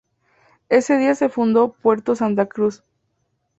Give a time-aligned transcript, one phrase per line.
[0.69, 2.83] Ese día se fundó Puerto Santa Cruz.